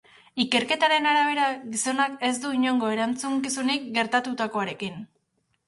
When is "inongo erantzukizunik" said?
2.61-3.89